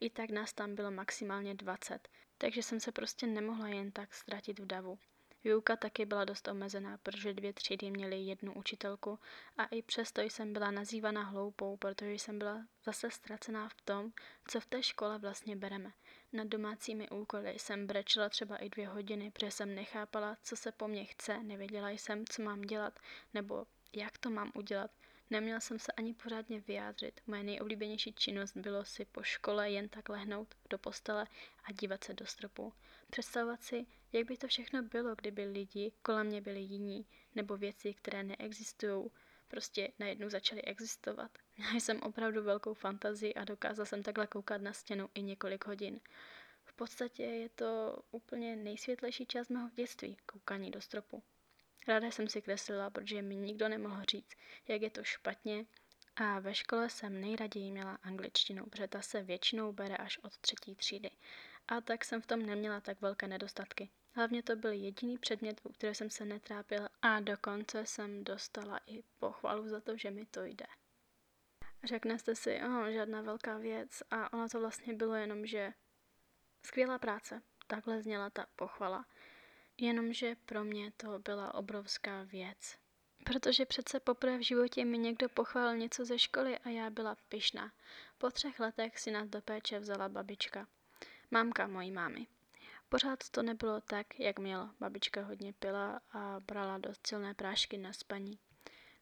I 0.01 0.11
tak 0.11 0.31
nás 0.31 0.53
tam 0.53 0.75
bylo 0.75 0.91
maximálně 0.91 1.55
20, 1.55 2.09
takže 2.45 2.63
jsem 2.63 2.81
se 2.81 2.93
prostě 2.93 3.27
nemohla 3.27 3.69
jen 3.69 3.91
tak 3.91 4.15
ztratit 4.15 4.59
v 4.59 4.67
davu. 4.67 4.99
Výuka 5.45 5.77
taky 5.77 6.07
byla 6.07 6.25
dost 6.25 6.49
omezená, 6.49 6.99
protože 6.99 7.35
dvě 7.35 7.53
třídy 7.53 7.91
měly 7.91 8.17
jednu 8.17 8.55
učitelku 8.55 9.19
a 9.57 9.65
i 9.65 9.83
přesto 9.83 10.23
jsem 10.23 10.53
byla 10.53 10.71
nazývaná 10.71 11.23
hloupou, 11.23 11.77
protože 11.77 12.13
jsem 12.13 12.39
byla 12.39 12.67
zase 12.85 13.11
ztracená 13.11 13.69
v 13.69 13.81
tom, 13.85 14.13
co 14.49 14.61
v 14.61 14.67
té 14.67 14.83
škole 14.83 15.19
vlastně 15.19 15.57
bereme. 15.57 15.93
Nad 16.33 16.47
domácími 16.47 17.09
úkoly 17.09 17.55
jsem 17.59 17.87
brečela 17.87 18.29
třeba 18.29 18.57
i 18.57 18.69
dvě 18.69 18.89
hodiny, 18.89 19.31
protože 19.31 19.51
jsem 19.51 19.75
nechápala, 19.75 20.37
co 20.43 20.57
se 20.57 20.73
po 20.73 20.89
mně 20.89 21.05
chce, 21.05 21.43
nevěděla 21.43 21.91
jsem, 21.91 22.27
co 22.27 22.43
mám 22.43 22.63
dělat, 22.63 22.99
nebo 23.35 23.67
jak 23.97 24.19
to 24.19 24.31
mám 24.31 24.53
udělat. 24.55 24.91
Neměla 25.31 25.61
jsem 25.61 25.79
se 25.79 25.93
ani 25.93 26.15
pořádně 26.15 26.61
vyjádřit. 26.61 27.21
Moje 27.27 27.43
nejoblíbenější 27.43 28.13
činnost 28.13 28.57
bylo 28.57 28.85
si 28.85 29.05
po 29.05 29.23
škole 29.23 29.71
jen 29.71 29.89
tak 29.89 30.09
lehnout 30.09 30.55
do 30.71 30.79
postele 30.79 31.27
a 31.65 31.73
dívat 31.73 32.05
se 32.05 32.15
do 32.15 32.27
stropu. 32.27 32.73
Představovat 33.11 33.63
si, 33.63 33.87
jak 34.13 34.27
by 34.27 34.37
to 34.37 34.49
všechno 34.49 34.83
bylo, 34.83 35.15
kdyby 35.15 35.45
lidi 35.45 35.93
kolem 36.03 36.27
mě 36.27 36.41
byli 36.41 36.61
jiní, 36.61 37.07
nebo 37.35 37.57
věci, 37.57 37.95
které 37.95 38.23
neexistují, 38.23 39.11
prostě 39.49 39.93
najednou 39.99 40.29
začaly 40.29 40.63
existovat. 40.63 41.31
Měla 41.57 41.75
jsem 41.75 42.03
opravdu 42.03 42.43
velkou 42.43 42.75
fantazii 42.75 43.35
a 43.35 43.45
dokázala 43.45 43.87
jsem 43.87 44.03
takhle 44.03 44.27
koukat 44.27 44.63
na 44.63 44.73
stěnu 44.73 45.09
i 45.15 45.23
několik 45.23 45.67
hodin. 45.67 46.01
V 46.65 46.73
podstatě 46.73 47.23
je 47.23 47.49
to 47.49 47.99
úplně 48.11 48.57
nejsvětlejší 48.57 49.27
část 49.27 49.49
mého 49.49 49.71
dětství, 49.75 50.17
koukání 50.27 50.71
do 50.71 50.81
stropu. 50.81 51.23
Ráda 51.87 52.11
jsem 52.11 52.29
si 52.29 52.43
kreslila, 52.43 52.91
protože 52.91 53.23
mi 53.23 53.37
nikdo 53.37 53.69
nemohl 53.69 54.03
říct, 54.11 54.37
jak 54.69 54.83
je 54.83 54.91
to 54.91 55.05
špatně 55.05 55.67
a 56.17 56.41
ve 56.41 56.55
škole 56.55 56.91
jsem 56.91 57.21
nejraději 57.21 57.71
měla 57.71 57.99
angličtinu, 58.03 58.67
protože 58.67 58.89
ta 58.89 59.03
se 59.03 59.23
většinou 59.23 59.73
bere 59.73 59.97
až 59.97 60.19
od 60.19 60.39
třetí 60.39 60.75
třídy. 60.75 61.11
A 61.69 61.81
tak 61.81 62.05
jsem 62.05 62.23
v 62.23 62.27
tom 62.27 62.47
neměla 62.47 62.81
tak 62.81 63.01
velké 63.01 63.27
nedostatky. 63.27 63.91
Hlavně 64.13 64.43
to 64.43 64.57
byl 64.57 64.73
jediný 64.73 65.19
předmět, 65.19 65.61
u 65.65 65.73
kterého 65.73 65.95
jsem 65.95 66.11
se 66.11 66.25
netrápila 66.25 66.89
a 67.03 67.21
dokonce 67.21 67.87
jsem 67.87 68.25
dostala 68.25 68.81
i 68.87 69.03
pochvalu 69.19 69.69
za 69.69 69.81
to, 69.81 69.97
že 69.97 70.11
mi 70.11 70.27
to 70.27 70.45
jde. 70.45 70.67
Řeknete 71.85 72.35
si, 72.35 72.61
oh, 72.67 72.87
žádná 72.87 73.23
velká 73.23 73.59
věc 73.59 74.03
a 74.11 74.33
ono 74.33 74.49
to 74.49 74.61
vlastně 74.61 74.95
bylo 74.95 75.15
jenom, 75.15 75.47
že 75.47 75.73
skvělá 76.63 76.99
práce. 76.99 77.43
Takhle 77.67 78.03
zněla 78.03 78.31
ta 78.31 78.47
pochvala. 78.57 79.07
Jenomže 79.81 80.37
pro 80.47 80.65
mě 80.65 80.93
to 80.97 81.19
byla 81.19 81.55
obrovská 81.55 82.23
věc. 82.23 82.77
Protože 83.25 83.67
přece 83.67 84.01
poprvé 84.01 84.39
v 84.39 84.47
životě 84.47 84.85
mi 84.85 84.99
někdo 84.99 85.29
pochválil 85.29 85.77
něco 85.77 86.05
ze 86.05 86.19
školy 86.19 86.59
a 86.59 86.69
já 86.69 86.91
byla 86.91 87.17
pyšná. 87.29 87.73
Po 88.19 88.31
třech 88.31 88.61
letech 88.61 88.99
si 88.99 89.11
nás 89.11 89.29
do 89.29 89.41
péče 89.43 89.79
vzala 89.79 90.09
babička. 90.09 90.67
Mámka 91.31 91.67
mojí 91.67 91.91
mámy. 91.91 92.27
Pořád 92.89 93.29
to 93.31 93.43
nebylo 93.43 93.81
tak, 93.81 94.21
jak 94.21 94.39
mělo. 94.39 94.71
Babička 94.81 95.23
hodně 95.23 95.53
pila 95.53 96.01
a 96.13 96.41
brala 96.41 96.79
dost 96.79 97.07
silné 97.07 97.35
prášky 97.35 97.79
na 97.79 97.93
spaní, 97.93 98.39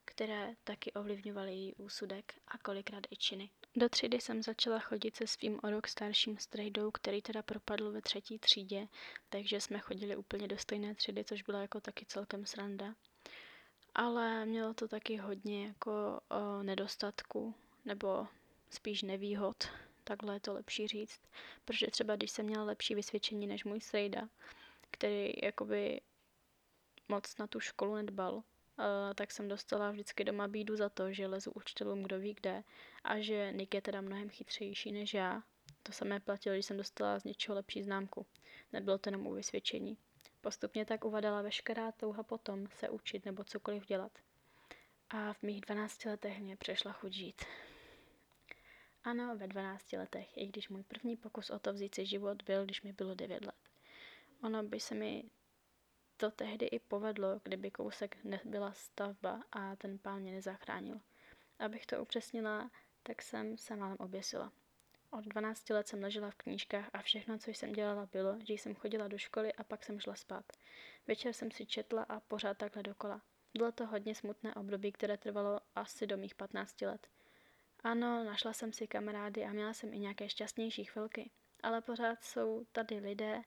které 0.04 0.54
taky 0.64 0.92
ovlivňovaly 0.92 1.52
její 1.52 1.74
úsudek 1.74 2.34
a 2.48 2.58
kolikrát 2.58 3.04
i 3.10 3.16
činy. 3.16 3.50
Do 3.76 3.88
třídy 3.88 4.20
jsem 4.20 4.42
začala 4.42 4.78
chodit 4.78 5.16
se 5.16 5.26
svým 5.26 5.60
o 5.62 5.70
rok 5.70 5.88
starším 5.88 6.38
strejdou, 6.38 6.90
který 6.90 7.22
teda 7.22 7.42
propadl 7.42 7.92
ve 7.92 8.02
třetí 8.02 8.38
třídě, 8.38 8.88
takže 9.28 9.60
jsme 9.60 9.78
chodili 9.78 10.16
úplně 10.16 10.48
do 10.48 10.58
stejné 10.58 10.94
třídy, 10.94 11.24
což 11.24 11.42
byla 11.42 11.60
jako 11.60 11.80
taky 11.80 12.06
celkem 12.06 12.46
sranda. 12.46 12.94
Ale 13.94 14.46
mělo 14.46 14.74
to 14.74 14.88
taky 14.88 15.16
hodně 15.16 15.66
jako 15.66 16.20
o 16.30 16.62
nedostatku, 16.62 17.54
nebo 17.84 18.26
spíš 18.70 19.02
nevýhod, 19.02 19.68
takhle 20.04 20.36
je 20.36 20.40
to 20.40 20.52
lepší 20.52 20.88
říct, 20.88 21.20
protože 21.64 21.86
třeba 21.86 22.16
když 22.16 22.30
jsem 22.30 22.46
měla 22.46 22.64
lepší 22.64 22.94
vysvědčení 22.94 23.46
než 23.46 23.64
můj 23.64 23.80
strejda, 23.80 24.28
který 24.90 25.32
jakoby 25.42 26.00
moc 27.08 27.38
na 27.38 27.46
tu 27.46 27.60
školu 27.60 27.94
nedbal, 27.94 28.42
tak 29.14 29.30
jsem 29.30 29.48
dostala 29.48 29.90
vždycky 29.90 30.24
doma 30.24 30.48
bídu 30.48 30.76
za 30.76 30.88
to, 30.88 31.12
že 31.12 31.26
lezu 31.26 31.50
učitelům 31.50 32.02
kdo 32.02 32.18
ví 32.18 32.34
kde 32.34 32.64
a 33.04 33.20
že 33.20 33.52
Nick 33.52 33.74
je 33.74 33.82
teda 33.82 34.00
mnohem 34.00 34.28
chytřejší 34.28 34.92
než 34.92 35.14
já. 35.14 35.42
To 35.82 35.92
samé 35.92 36.20
platilo, 36.20 36.54
když 36.54 36.66
jsem 36.66 36.76
dostala 36.76 37.18
z 37.18 37.24
něčeho 37.24 37.54
lepší 37.54 37.82
známku. 37.82 38.26
Nebylo 38.72 38.98
to 38.98 39.08
jenom 39.08 39.26
u 39.26 39.34
vysvědčení. 39.34 39.98
Postupně 40.40 40.84
tak 40.84 41.04
uvadala 41.04 41.42
veškerá 41.42 41.92
touha 41.92 42.22
potom 42.22 42.66
se 42.66 42.88
učit 42.88 43.24
nebo 43.24 43.44
cokoliv 43.44 43.86
dělat. 43.86 44.18
A 45.10 45.32
v 45.32 45.42
mých 45.42 45.60
12 45.60 46.04
letech 46.04 46.40
mě 46.40 46.56
přešla 46.56 46.92
chuť 46.92 47.12
žít. 47.12 47.42
Ano, 49.04 49.36
ve 49.36 49.46
12 49.46 49.92
letech, 49.92 50.36
i 50.36 50.46
když 50.46 50.68
můj 50.68 50.82
první 50.82 51.16
pokus 51.16 51.50
o 51.50 51.58
to 51.58 51.72
vzít 51.72 51.94
si 51.94 52.06
život 52.06 52.42
byl, 52.42 52.64
když 52.64 52.82
mi 52.82 52.92
bylo 52.92 53.14
9 53.14 53.44
let. 53.44 53.54
ono 54.42 54.62
by 54.62 54.80
se 54.80 54.94
mi 54.94 55.24
to 56.22 56.30
tehdy 56.30 56.66
i 56.66 56.78
povedlo, 56.78 57.40
kdyby 57.44 57.70
kousek 57.70 58.24
nebyla 58.24 58.72
stavba 58.72 59.42
a 59.52 59.76
ten 59.76 59.98
pán 59.98 60.20
mě 60.20 60.32
nezachránil. 60.32 61.00
Abych 61.58 61.86
to 61.86 62.02
upřesnila, 62.02 62.70
tak 63.02 63.22
jsem 63.22 63.58
se 63.58 63.76
málem 63.76 63.96
oběsila. 64.00 64.52
Od 65.10 65.24
12 65.24 65.70
let 65.70 65.88
jsem 65.88 66.02
ležela 66.02 66.30
v 66.30 66.34
knížkách 66.34 66.90
a 66.92 67.02
všechno, 67.02 67.38
co 67.38 67.50
jsem 67.50 67.72
dělala, 67.72 68.08
bylo, 68.12 68.38
že 68.44 68.52
jsem 68.52 68.74
chodila 68.74 69.08
do 69.08 69.18
školy 69.18 69.52
a 69.52 69.64
pak 69.64 69.84
jsem 69.84 70.00
šla 70.00 70.14
spát. 70.14 70.44
Večer 71.06 71.32
jsem 71.32 71.50
si 71.50 71.66
četla 71.66 72.02
a 72.02 72.20
pořád 72.20 72.58
takhle 72.58 72.82
dokola. 72.82 73.22
Bylo 73.58 73.72
to 73.72 73.86
hodně 73.86 74.14
smutné 74.14 74.54
období, 74.54 74.92
které 74.92 75.16
trvalo 75.16 75.60
asi 75.74 76.06
do 76.06 76.16
mých 76.16 76.34
15 76.34 76.80
let. 76.80 77.08
Ano, 77.84 78.24
našla 78.24 78.52
jsem 78.52 78.72
si 78.72 78.86
kamarády 78.86 79.44
a 79.44 79.52
měla 79.52 79.74
jsem 79.74 79.94
i 79.94 79.98
nějaké 79.98 80.28
šťastnější 80.28 80.84
chvilky, 80.84 81.30
ale 81.62 81.80
pořád 81.80 82.24
jsou 82.24 82.64
tady 82.72 82.98
lidé, 82.98 83.42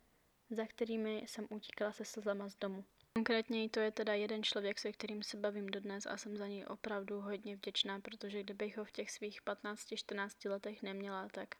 za 0.50 0.66
kterými 0.66 1.24
jsem 1.28 1.48
utíkala 1.50 1.92
se 1.92 2.06
slzama 2.06 2.50
z 2.50 2.56
domu. 2.56 2.86
Konkrétně 3.14 3.70
to 3.70 3.80
je 3.80 3.92
teda 3.92 4.14
jeden 4.14 4.44
člověk, 4.44 4.80
se 4.80 4.92
kterým 4.92 5.24
se 5.24 5.38
bavím 5.38 5.68
dodnes 5.68 6.06
a 6.06 6.18
jsem 6.18 6.38
za 6.38 6.48
něj 6.48 6.66
opravdu 6.68 7.22
hodně 7.22 7.56
vděčná, 7.56 8.00
protože 8.00 8.44
kdybych 8.44 8.78
ho 8.78 8.86
v 8.86 8.92
těch 8.92 9.12
svých 9.12 9.44
15-14 9.44 10.50
letech 10.50 10.82
neměla, 10.82 11.28
tak 11.30 11.56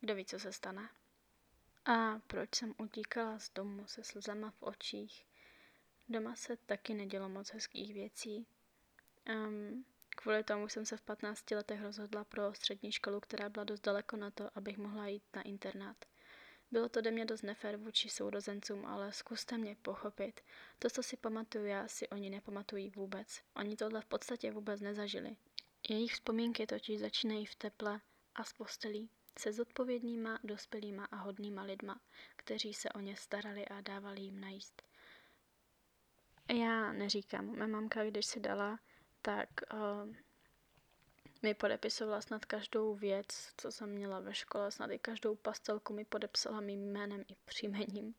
kdo 0.00 0.14
ví, 0.14 0.24
co 0.24 0.38
se 0.38 0.52
stane. 0.52 0.88
A 1.84 2.18
proč 2.26 2.54
jsem 2.54 2.74
utíkala 2.78 3.38
z 3.38 3.50
domu 3.54 3.86
se 3.86 4.04
slzama 4.04 4.50
v 4.50 4.62
očích? 4.62 5.26
Doma 6.08 6.36
se 6.36 6.56
taky 6.56 6.94
nedělo 6.94 7.28
moc 7.28 7.52
hezkých 7.52 7.94
věcí. 7.94 8.46
Um, 9.28 9.84
kvůli 10.16 10.44
tomu 10.44 10.68
jsem 10.68 10.86
se 10.86 10.96
v 10.96 11.02
15 11.02 11.50
letech 11.50 11.82
rozhodla 11.82 12.24
pro 12.24 12.54
střední 12.54 12.92
školu, 12.92 13.20
která 13.20 13.48
byla 13.48 13.64
dost 13.64 13.80
daleko 13.80 14.16
na 14.16 14.30
to, 14.30 14.50
abych 14.54 14.78
mohla 14.78 15.06
jít 15.06 15.22
na 15.36 15.42
internát. 15.42 16.09
Bylo 16.70 16.88
to 16.88 16.98
ode 16.98 17.10
mě 17.10 17.24
dost 17.24 17.42
nefér 17.42 17.76
vůči 17.76 18.08
sourozencům, 18.08 18.86
ale 18.86 19.12
zkuste 19.12 19.58
mě 19.58 19.76
pochopit. 19.82 20.40
To, 20.78 20.90
co 20.90 21.02
si 21.02 21.16
pamatuju 21.16 21.64
já, 21.64 21.88
si 21.88 22.08
oni 22.08 22.30
nepamatují 22.30 22.90
vůbec. 22.90 23.42
Oni 23.56 23.76
tohle 23.76 24.00
v 24.00 24.06
podstatě 24.06 24.50
vůbec 24.50 24.80
nezažili. 24.80 25.36
Jejich 25.88 26.12
vzpomínky 26.12 26.66
totiž 26.66 27.00
začínají 27.00 27.46
v 27.46 27.54
teple 27.54 28.00
a 28.34 28.44
z 28.44 28.52
postelí 28.52 29.10
se 29.38 29.52
zodpovědnýma, 29.52 30.38
dospělýma 30.44 31.04
a 31.04 31.16
hodnýma 31.16 31.62
lidma, 31.62 32.00
kteří 32.36 32.74
se 32.74 32.88
o 32.88 33.00
ně 33.00 33.16
starali 33.16 33.68
a 33.68 33.80
dávali 33.80 34.20
jim 34.20 34.40
najíst. 34.40 34.82
Já 36.52 36.92
neříkám, 36.92 37.56
mé 37.56 37.66
mamka, 37.66 38.04
když 38.04 38.26
si 38.26 38.40
dala, 38.40 38.80
tak 39.22 39.48
uh, 39.74 40.14
mi 41.42 41.54
podepisovala 41.54 42.20
snad 42.20 42.44
každou 42.44 42.94
věc, 42.94 43.52
co 43.56 43.72
jsem 43.72 43.90
měla 43.90 44.20
ve 44.20 44.34
škole, 44.34 44.70
snad 44.70 44.90
i 44.90 44.98
každou 44.98 45.34
pastelku 45.34 45.92
mi 45.92 46.04
podepsala 46.04 46.60
mým 46.60 46.92
jménem 46.92 47.24
i 47.28 47.34
příjmením, 47.44 48.14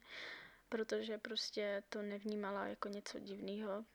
protože 0.70 1.18
prostě 1.18 1.84
to 1.90 2.02
nevnímala 2.02 2.68
jako 2.68 2.90
něco 2.90 3.20
divného. 3.20 3.86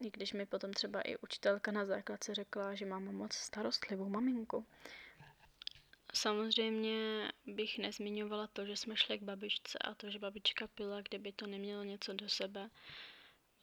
I 0.00 0.10
když 0.10 0.32
mi 0.32 0.46
potom 0.46 0.72
třeba 0.72 1.00
i 1.00 1.16
učitelka 1.16 1.72
na 1.72 1.84
základce 1.84 2.34
řekla, 2.34 2.74
že 2.74 2.86
mám 2.86 3.04
moc 3.04 3.34
starostlivou 3.34 4.08
maminku. 4.08 4.66
Samozřejmě 6.14 7.32
bych 7.46 7.78
nezmiňovala 7.78 8.46
to, 8.46 8.66
že 8.66 8.76
jsme 8.76 8.96
šli 8.96 9.18
k 9.18 9.22
babičce 9.22 9.78
a 9.78 9.94
to, 9.94 10.10
že 10.10 10.18
babička 10.18 10.66
pila, 10.66 11.00
kdyby 11.00 11.32
to 11.32 11.46
nemělo 11.46 11.82
něco 11.84 12.12
do 12.12 12.28
sebe. 12.28 12.70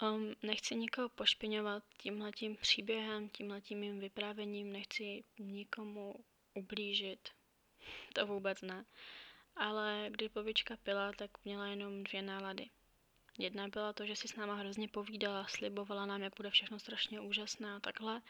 Um, 0.03 0.35
nechci 0.43 0.75
nikoho 0.75 1.09
pošpiňovat 1.09 1.83
tímhletím 1.97 2.55
příběhem, 2.55 3.29
tímhletím 3.29 3.79
mým 3.79 3.99
vyprávěním, 3.99 4.71
nechci 4.71 5.23
nikomu 5.39 6.15
ublížit, 6.53 7.29
to 8.13 8.27
vůbec 8.27 8.61
ne. 8.61 8.85
Ale 9.55 10.07
když 10.09 10.27
babička 10.27 10.77
pila, 10.77 11.11
tak 11.13 11.31
měla 11.45 11.67
jenom 11.67 12.03
dvě 12.03 12.21
nálady. 12.21 12.69
Jedna 13.39 13.67
byla 13.67 13.93
to, 13.93 14.05
že 14.05 14.15
si 14.15 14.27
s 14.27 14.35
náma 14.35 14.55
hrozně 14.55 14.87
povídala, 14.87 15.47
slibovala 15.47 16.05
nám, 16.05 16.21
jak 16.21 16.33
bude 16.37 16.49
všechno 16.49 16.79
strašně 16.79 17.19
úžasné 17.19 17.73
a 17.73 17.79
takhle. 17.79 18.21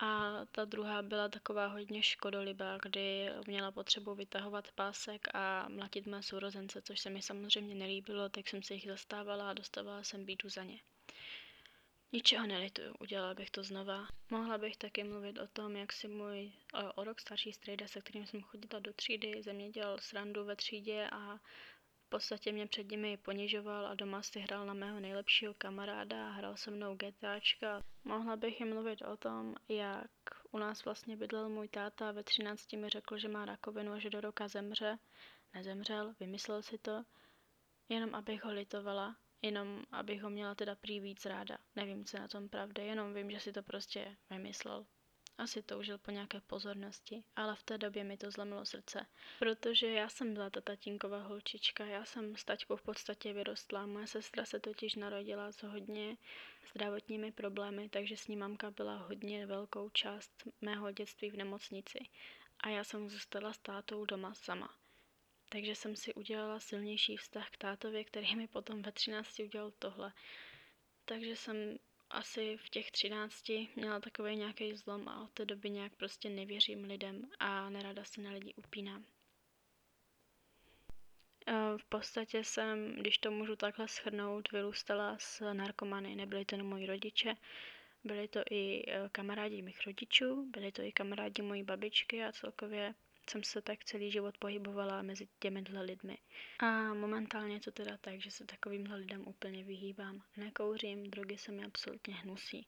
A 0.00 0.40
ta 0.52 0.64
druhá 0.64 1.02
byla 1.02 1.28
taková 1.28 1.66
hodně 1.66 2.02
škodolibá, 2.02 2.78
kdy 2.82 3.28
měla 3.46 3.72
potřebu 3.72 4.14
vytahovat 4.14 4.72
pásek 4.72 5.28
a 5.34 5.68
mlatit 5.68 6.06
mé 6.06 6.22
sourozence, 6.22 6.82
což 6.82 7.00
se 7.00 7.10
mi 7.10 7.22
samozřejmě 7.22 7.74
nelíbilo, 7.74 8.28
tak 8.28 8.48
jsem 8.48 8.62
se 8.62 8.74
jich 8.74 8.88
zastávala 8.88 9.50
a 9.50 9.54
dostávala 9.54 10.02
jsem 10.02 10.24
bídu 10.24 10.48
za 10.48 10.64
ně. 10.64 10.80
Ničeho 12.12 12.46
nelituju, 12.46 12.94
udělala 13.00 13.34
bych 13.34 13.50
to 13.50 13.62
znova. 13.64 14.06
Mohla 14.30 14.58
bych 14.58 14.76
taky 14.76 15.04
mluvit 15.04 15.38
o 15.38 15.46
tom, 15.46 15.76
jak 15.76 15.92
si 15.92 16.08
můj 16.08 16.52
o, 16.74 16.92
o 16.92 17.04
rok 17.04 17.20
starší 17.20 17.52
strejda, 17.52 17.88
se 17.88 18.00
kterým 18.00 18.26
jsem 18.26 18.42
chodila 18.42 18.80
do 18.80 18.92
třídy, 18.92 19.42
ze 19.42 19.52
mě 19.52 19.70
dělal 19.70 19.98
srandu 19.98 20.44
ve 20.44 20.56
třídě 20.56 21.08
a 21.12 21.38
podstatě 22.14 22.52
mě 22.52 22.66
před 22.66 22.90
nimi 22.90 23.16
ponižoval 23.16 23.86
a 23.86 23.94
doma 23.94 24.22
si 24.22 24.40
hrál 24.40 24.66
na 24.66 24.74
mého 24.74 25.00
nejlepšího 25.00 25.54
kamaráda 25.54 26.28
a 26.28 26.30
hrál 26.30 26.56
se 26.56 26.70
mnou 26.70 26.96
GTAčka. 26.96 27.82
Mohla 28.04 28.36
bych 28.36 28.60
jim 28.60 28.74
mluvit 28.74 29.02
o 29.02 29.16
tom, 29.16 29.54
jak 29.68 30.10
u 30.50 30.58
nás 30.58 30.84
vlastně 30.84 31.16
bydlel 31.16 31.48
můj 31.48 31.68
táta 31.68 32.08
a 32.08 32.12
ve 32.12 32.22
13 32.22 32.72
mi 32.72 32.88
řekl, 32.88 33.18
že 33.18 33.28
má 33.28 33.44
rakovinu 33.44 33.92
a 33.92 33.98
že 33.98 34.10
do 34.10 34.20
roka 34.20 34.48
zemře. 34.48 34.98
Nezemřel, 35.54 36.14
vymyslel 36.20 36.62
si 36.62 36.78
to, 36.78 37.04
jenom 37.88 38.14
abych 38.14 38.44
ho 38.44 38.52
litovala 38.52 39.16
jenom 39.42 39.82
abych 39.92 40.22
ho 40.22 40.30
měla 40.30 40.54
teda 40.54 40.74
prý 40.74 41.00
víc 41.00 41.26
ráda. 41.26 41.58
Nevím, 41.76 42.04
co 42.04 42.18
na 42.18 42.28
tom 42.28 42.48
pravda, 42.48 42.82
jenom 42.82 43.14
vím, 43.14 43.30
že 43.30 43.40
si 43.40 43.52
to 43.52 43.62
prostě 43.62 44.16
vymyslel. 44.30 44.86
Asi 45.38 45.62
toužil 45.62 45.98
po 45.98 46.10
nějaké 46.10 46.40
pozornosti, 46.40 47.24
ale 47.36 47.56
v 47.56 47.62
té 47.62 47.78
době 47.78 48.04
mi 48.04 48.16
to 48.16 48.30
zlomilo 48.30 48.64
srdce, 48.66 49.06
protože 49.38 49.86
já 49.86 50.08
jsem 50.08 50.34
byla 50.34 50.50
ta 50.50 50.60
tatínková 50.60 51.22
holčička, 51.22 51.84
já 51.84 52.04
jsem 52.04 52.36
s 52.36 52.44
taťkou 52.44 52.76
v 52.76 52.82
podstatě 52.82 53.32
vyrostla, 53.32 53.86
moje 53.86 54.06
sestra 54.06 54.44
se 54.44 54.60
totiž 54.60 54.94
narodila 54.94 55.52
s 55.52 55.62
hodně 55.62 56.16
zdravotními 56.70 57.32
problémy, 57.32 57.88
takže 57.88 58.16
s 58.16 58.28
ní 58.28 58.36
mamka 58.36 58.70
byla 58.70 58.96
hodně 58.96 59.46
velkou 59.46 59.90
část 59.90 60.48
mého 60.60 60.92
dětství 60.92 61.30
v 61.30 61.36
nemocnici 61.36 61.98
a 62.60 62.68
já 62.68 62.84
jsem 62.84 63.10
zůstala 63.10 63.52
s 63.52 63.58
tátou 63.58 64.04
doma 64.04 64.34
sama. 64.34 64.74
Takže 65.48 65.74
jsem 65.74 65.96
si 65.96 66.14
udělala 66.14 66.60
silnější 66.60 67.16
vztah 67.16 67.50
k 67.50 67.56
tátovi, 67.56 68.04
který 68.04 68.36
mi 68.36 68.48
potom 68.48 68.82
ve 68.82 68.92
13 68.92 69.38
udělal 69.40 69.70
tohle. 69.78 70.12
Takže 71.04 71.36
jsem 71.36 71.78
asi 72.14 72.56
v 72.56 72.68
těch 72.68 72.90
13 72.90 73.44
měla 73.76 74.00
takový 74.00 74.36
nějaký 74.36 74.76
zlom 74.76 75.08
a 75.08 75.22
od 75.22 75.30
té 75.30 75.44
doby 75.44 75.70
nějak 75.70 75.96
prostě 75.96 76.28
nevěřím 76.30 76.84
lidem 76.84 77.30
a 77.38 77.70
nerada 77.70 78.04
se 78.04 78.20
na 78.22 78.30
lidi 78.30 78.54
upínám. 78.56 79.04
V 81.76 81.84
podstatě 81.88 82.44
jsem, 82.44 82.94
když 82.96 83.18
to 83.18 83.30
můžu 83.30 83.56
takhle 83.56 83.88
schrnout, 83.88 84.52
vyrůstala 84.52 85.16
s 85.18 85.52
narkomany. 85.52 86.14
Nebyli 86.16 86.44
to 86.44 86.54
jenom 86.54 86.68
moji 86.68 86.86
rodiče, 86.86 87.34
byli 88.04 88.28
to 88.28 88.40
i 88.50 88.82
e, 88.88 89.08
kamarádi 89.12 89.62
mých 89.62 89.86
rodičů, 89.86 90.50
byli 90.50 90.72
to 90.72 90.82
i 90.82 90.92
kamarádi 90.92 91.42
mojí 91.42 91.62
babičky 91.62 92.24
a 92.24 92.32
celkově 92.32 92.94
jsem 93.30 93.44
se 93.44 93.62
tak 93.62 93.84
celý 93.84 94.10
život 94.10 94.38
pohybovala 94.38 95.02
mezi 95.02 95.28
těmihle 95.38 95.82
lidmi. 95.82 96.18
A 96.58 96.94
momentálně 96.94 97.54
je 97.54 97.60
to 97.60 97.72
teda 97.72 97.96
tak, 97.96 98.20
že 98.20 98.30
se 98.30 98.44
takovýmhle 98.44 98.96
lidem 98.96 99.28
úplně 99.28 99.64
vyhýbám. 99.64 100.22
Nekouřím, 100.36 101.10
drogy 101.10 101.38
se 101.38 101.52
mi 101.52 101.64
absolutně 101.64 102.14
hnusí. 102.14 102.66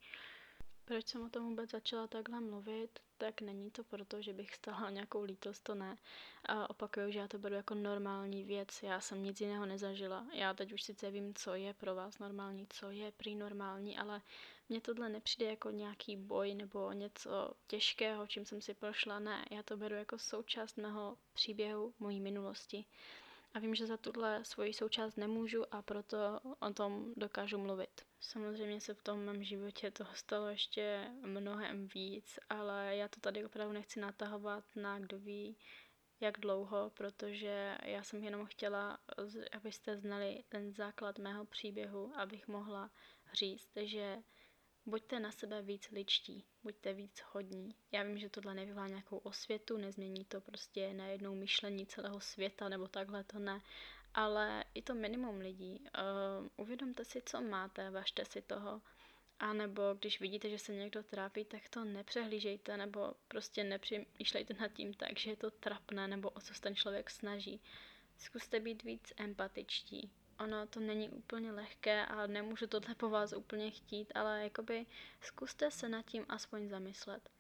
Proč 0.85 1.09
jsem 1.09 1.23
o 1.23 1.29
tom 1.29 1.49
vůbec 1.49 1.71
začala 1.71 2.07
takhle 2.07 2.41
mluvit, 2.41 2.99
tak 3.19 3.41
není 3.41 3.71
to 3.71 3.85
proto, 3.85 4.23
že 4.23 4.33
bych 4.33 4.55
stala 4.55 4.91
nějakou 4.91 5.23
lítost, 5.23 5.63
to 5.63 5.75
ne. 5.75 5.97
A 6.45 6.71
opakuju, 6.71 7.11
že 7.11 7.19
já 7.19 7.29
to 7.29 7.39
beru 7.39 7.55
jako 7.55 7.75
normální 7.75 8.45
věc, 8.45 8.83
já 8.83 9.01
jsem 9.01 9.23
nic 9.23 9.41
jiného 9.41 9.67
nezažila. 9.67 10.27
Já 10.33 10.55
teď 10.55 10.73
už 10.73 10.83
sice 10.83 11.11
vím, 11.11 11.35
co 11.35 11.55
je 11.55 11.75
pro 11.75 11.95
vás 11.95 12.19
normální, 12.19 12.67
co 12.71 12.91
je 12.91 13.13
prý 13.13 13.35
normální, 13.35 13.99
ale 13.99 14.23
mně 14.69 14.81
tohle 14.81 15.09
nepřijde 15.09 15.51
jako 15.51 15.71
nějaký 15.71 16.17
boj 16.17 16.55
nebo 16.55 16.93
něco 16.93 17.53
těžkého, 17.67 18.27
čím 18.27 18.45
jsem 18.45 18.63
si 18.63 18.75
prošla, 18.75 19.19
ne. 19.19 19.45
Já 19.51 19.63
to 19.63 19.77
beru 19.77 19.95
jako 19.95 20.19
součást 20.19 20.77
mého 20.77 21.19
příběhu, 21.33 21.95
mojí 21.99 22.21
minulosti. 22.21 22.85
A 23.55 23.59
vím, 23.59 23.75
že 23.75 23.87
za 23.87 23.97
tuhle 23.97 24.45
svoji 24.45 24.73
součást 24.73 25.17
nemůžu 25.17 25.75
a 25.75 25.83
proto 25.83 26.41
o 26.59 26.73
tom 26.73 27.15
dokážu 27.17 27.59
mluvit. 27.59 28.07
Samozřejmě 28.21 28.81
se 28.81 28.95
v 28.95 29.03
tom 29.03 29.19
mém 29.25 29.45
životě 29.45 29.91
toho 29.91 30.15
stalo 30.15 30.49
ještě 30.49 31.11
mnohem 31.21 31.89
víc, 31.89 32.39
ale 32.49 32.97
já 32.97 33.09
to 33.09 33.21
tady 33.21 33.45
opravdu 33.45 33.73
nechci 33.73 34.01
natahovat 34.01 34.65
na 34.77 34.99
kdo 34.99 35.19
ví, 35.19 35.57
jak 36.21 36.41
dlouho, 36.41 36.91
protože 36.91 37.79
já 37.83 38.03
jsem 38.03 38.25
jenom 38.25 38.47
chtěla, 38.47 38.99
abyste 39.53 39.97
znali 39.97 40.45
ten 40.49 40.73
základ 40.73 41.19
mého 41.19 41.45
příběhu, 41.45 42.13
abych 42.17 42.49
mohla 42.49 42.91
říct, 43.33 43.71
že 43.83 44.19
buďte 44.87 45.21
na 45.21 45.33
sebe 45.33 45.63
víc 45.63 45.91
ličtí, 45.91 46.45
buďte 46.63 46.93
víc 46.93 47.23
hodní. 47.33 47.75
Já 47.93 48.03
vím, 48.03 48.19
že 48.19 48.29
tohle 48.29 48.55
nevyvolá 48.55 48.89
nějakou 48.89 49.19
osvětu, 49.19 49.77
nezmění 49.77 50.25
to 50.25 50.41
prostě 50.41 50.95
najednou 50.95 51.35
myšlení 51.35 51.87
celého 51.87 52.21
světa 52.21 52.69
nebo 52.69 52.89
takhle, 52.89 53.25
to 53.25 53.39
ne. 53.39 53.61
Ale 54.15 54.65
i 54.75 54.83
to 54.83 54.95
minimum 54.95 55.39
lidí. 55.39 55.81
Uh, 55.81 56.49
uvědomte 56.57 57.05
si, 57.05 57.23
co 57.27 57.41
máte, 57.41 57.91
važte 57.91 58.25
si 58.25 58.43
toho. 58.43 58.83
A 59.39 59.53
nebo 59.53 59.83
když 59.99 60.21
vidíte, 60.21 60.51
že 60.51 60.59
se 60.59 60.75
někdo 60.75 61.03
trápí, 61.03 61.45
tak 61.45 61.69
to 61.69 61.85
nepřehlížejte, 61.85 62.77
nebo 62.77 63.15
prostě 63.29 63.65
nepřemýšlejte 63.65 64.55
nad 64.55 64.73
tím 64.73 64.95
tak, 64.95 65.19
že 65.19 65.31
je 65.31 65.37
to 65.37 65.51
trapné, 65.51 66.09
nebo 66.09 66.31
o 66.31 66.41
co 66.41 66.55
se 66.55 66.61
ten 66.61 66.75
člověk 66.75 67.11
snaží. 67.11 67.61
Zkuste 68.19 68.61
být 68.61 68.83
víc 68.83 69.13
empatičtí. 69.17 70.11
Ono 70.39 70.67
to 70.67 70.81
není 70.81 71.11
úplně 71.11 71.53
lehké 71.53 72.07
a 72.07 72.27
nemůžu 72.27 72.67
tohle 72.67 72.95
po 72.95 73.11
vás 73.11 73.33
úplně 73.33 73.71
chtít, 73.71 74.13
ale 74.15 74.43
jakoby 74.43 74.87
zkuste 75.21 75.71
se 75.71 75.89
nad 75.89 76.07
tím 76.07 76.27
aspoň 76.29 76.69
zamyslet. 76.69 77.31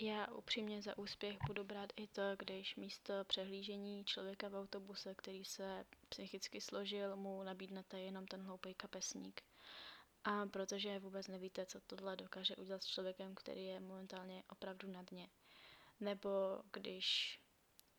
Já 0.00 0.26
upřímně 0.26 0.82
za 0.82 0.98
úspěch 0.98 1.36
budu 1.46 1.64
brát 1.64 1.92
i 1.96 2.06
to, 2.06 2.22
když 2.38 2.76
místo 2.76 3.14
přehlížení 3.24 4.04
člověka 4.04 4.48
v 4.48 4.54
autobuse, 4.54 5.14
který 5.14 5.44
se 5.44 5.84
psychicky 6.08 6.60
složil, 6.60 7.16
mu 7.16 7.42
nabídnete 7.42 8.00
jenom 8.00 8.26
ten 8.26 8.42
hloupý 8.42 8.74
kapesník. 8.74 9.42
A 10.24 10.46
protože 10.46 10.98
vůbec 10.98 11.28
nevíte, 11.28 11.66
co 11.66 11.80
tohle 11.80 12.16
dokáže 12.16 12.56
udělat 12.56 12.82
s 12.82 12.86
člověkem, 12.86 13.34
který 13.34 13.64
je 13.64 13.80
momentálně 13.80 14.42
opravdu 14.48 14.88
na 14.88 15.02
dně. 15.02 15.28
Nebo 16.00 16.62
když 16.72 17.40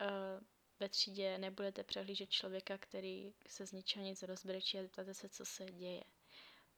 uh, 0.02 0.46
ve 0.80 0.90
třídě 0.90 1.38
nebudete 1.38 1.84
přehlížet 1.84 2.30
člověka, 2.30 2.78
který 2.78 3.34
se 3.48 3.68
z 3.68 3.72
ničeho 3.72 4.06
nic 4.06 4.24
rozbrečí 4.24 4.80
a 4.80 4.82
zeptáte 4.82 5.14
se, 5.14 5.30
co 5.30 5.46
se 5.46 5.66
děje. 5.66 6.04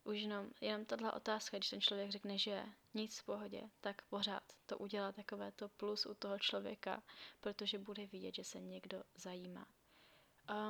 Už 0.04 0.18
jenom, 0.18 0.52
jenom 0.62 0.86
tahle 0.86 1.12
otázka, 1.12 1.58
když 1.58 1.70
ten 1.70 1.82
člověk 1.82 2.12
řekne, 2.12 2.38
že 2.38 2.64
nic 2.94 3.20
v 3.20 3.26
pohodě, 3.26 3.62
tak 3.82 4.02
pořád 4.02 4.44
to 4.66 4.78
udělá 4.78 5.12
takové 5.12 5.52
to 5.52 5.70
plus 5.70 6.06
u 6.06 6.14
toho 6.14 6.40
člověka, 6.40 7.04
protože 7.40 7.78
bude 7.80 8.06
vidět, 8.06 8.36
že 8.36 8.44
se 8.44 8.60
někdo 8.60 9.04
zajímá. 9.16 9.68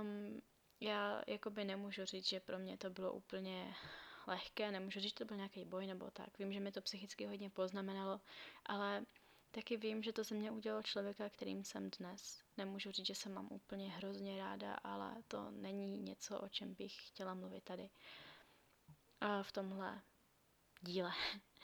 Um, 0.01 0.41
já 0.79 1.21
jakoby 1.27 1.65
nemůžu 1.65 2.05
říct, 2.05 2.27
že 2.27 2.39
pro 2.39 2.59
mě 2.59 2.77
to 2.77 2.89
bylo 2.89 3.13
úplně 3.13 3.75
lehké, 4.27 4.71
nemůžu 4.71 4.99
říct, 4.99 5.09
že 5.09 5.15
to 5.15 5.25
byl 5.25 5.37
nějaký 5.37 5.65
boj 5.65 5.87
nebo 5.87 6.11
tak. 6.11 6.37
Vím, 6.39 6.53
že 6.53 6.59
mi 6.59 6.71
to 6.71 6.81
psychicky 6.81 7.25
hodně 7.25 7.49
poznamenalo, 7.49 8.21
ale 8.65 9.05
taky 9.57 9.77
vím, 9.77 10.03
že 10.03 10.13
to 10.13 10.23
ze 10.23 10.35
mě 10.35 10.51
udělalo 10.51 10.83
člověka, 10.83 11.29
kterým 11.29 11.63
jsem 11.63 11.89
dnes. 11.89 12.41
Nemůžu 12.57 12.91
říct, 12.91 13.05
že 13.05 13.15
se 13.15 13.29
mám 13.29 13.47
úplně 13.51 13.89
hrozně 13.89 14.37
ráda, 14.37 14.73
ale 14.73 15.15
to 15.27 15.51
není 15.51 15.97
něco, 15.97 16.39
o 16.39 16.49
čem 16.49 16.73
bych 16.73 17.07
chtěla 17.07 17.33
mluvit 17.33 17.63
tady. 17.63 17.89
V 19.41 19.51
tomhle 19.51 20.01
díle. 20.81 21.11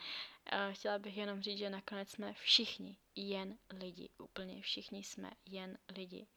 Chtěla 0.71 0.99
bych 0.99 1.17
jenom 1.17 1.41
říct, 1.41 1.57
že 1.57 1.69
nakonec 1.69 2.09
jsme 2.09 2.33
všichni 2.33 2.97
jen 3.15 3.57
lidi. 3.69 4.09
Úplně 4.17 4.61
všichni 4.61 5.03
jsme 5.03 5.31
jen 5.45 5.77
lidi. 5.95 6.27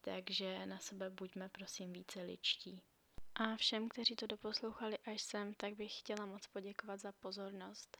Takže 0.00 0.66
na 0.66 0.78
sebe 0.78 1.10
buďme 1.10 1.48
prosím 1.48 1.92
více 1.92 2.22
ličtí. 2.22 2.82
A 3.34 3.56
všem, 3.56 3.88
kteří 3.88 4.16
to 4.16 4.26
doposlouchali 4.26 4.98
až 4.98 5.22
sem, 5.22 5.54
tak 5.54 5.74
bych 5.74 5.98
chtěla 5.98 6.26
moc 6.26 6.46
poděkovat 6.46 7.00
za 7.00 7.12
pozornost. 7.12 7.98